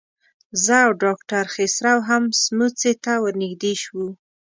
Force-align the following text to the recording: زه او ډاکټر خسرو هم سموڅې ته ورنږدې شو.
زه 0.63 0.75
او 0.85 0.91
ډاکټر 1.03 1.45
خسرو 1.53 1.95
هم 2.09 2.23
سموڅې 2.43 2.91
ته 3.03 3.13
ورنږدې 3.23 3.73
شو. 3.83 4.03